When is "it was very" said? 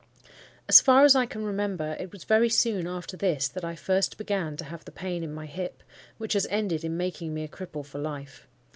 1.99-2.49